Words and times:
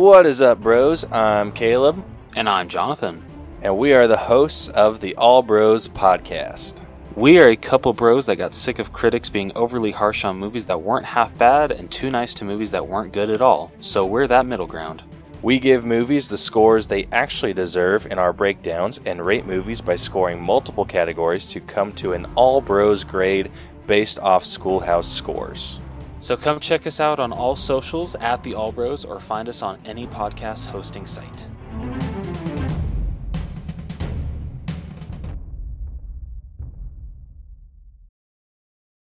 What 0.00 0.24
is 0.24 0.40
up, 0.40 0.62
bros? 0.62 1.04
I'm 1.12 1.52
Caleb, 1.52 2.02
And 2.34 2.48
I'm 2.48 2.70
Jonathan. 2.70 3.22
and 3.60 3.76
we 3.76 3.92
are 3.92 4.08
the 4.08 4.16
hosts 4.16 4.70
of 4.70 5.00
the 5.00 5.14
All 5.16 5.42
Bros 5.42 5.88
podcast. 5.88 6.80
We 7.14 7.38
are 7.38 7.48
a 7.48 7.54
couple 7.54 7.92
bros 7.92 8.24
that 8.24 8.36
got 8.36 8.54
sick 8.54 8.78
of 8.78 8.94
critics 8.94 9.28
being 9.28 9.52
overly 9.54 9.90
harsh 9.90 10.24
on 10.24 10.38
movies 10.38 10.64
that 10.64 10.80
weren't 10.80 11.04
half 11.04 11.36
bad 11.36 11.70
and 11.70 11.90
too 11.90 12.10
nice 12.10 12.32
to 12.34 12.46
movies 12.46 12.70
that 12.70 12.88
weren't 12.88 13.12
good 13.12 13.28
at 13.28 13.42
all. 13.42 13.72
So 13.80 14.06
we're 14.06 14.26
that 14.28 14.46
middle 14.46 14.66
ground. 14.66 15.02
We 15.42 15.58
give 15.58 15.84
movies 15.84 16.30
the 16.30 16.38
scores 16.38 16.88
they 16.88 17.06
actually 17.12 17.52
deserve 17.52 18.06
in 18.06 18.18
our 18.18 18.32
breakdowns 18.32 19.00
and 19.04 19.26
rate 19.26 19.44
movies 19.44 19.82
by 19.82 19.96
scoring 19.96 20.40
multiple 20.42 20.86
categories 20.86 21.46
to 21.50 21.60
come 21.60 21.92
to 21.96 22.14
an 22.14 22.26
All 22.36 22.62
Bros 22.62 23.04
grade 23.04 23.50
based 23.86 24.18
off 24.18 24.46
schoolhouse 24.46 25.12
scores. 25.12 25.78
So 26.20 26.36
come 26.36 26.60
check 26.60 26.86
us 26.86 27.00
out 27.00 27.18
on 27.18 27.32
all 27.32 27.56
socials 27.56 28.14
at 28.16 28.42
the 28.42 28.54
All 28.54 28.72
Bros 28.72 29.04
or 29.04 29.20
find 29.20 29.48
us 29.48 29.62
on 29.62 29.78
any 29.84 30.06
podcast 30.06 30.66
hosting 30.66 31.06
site. 31.06 31.48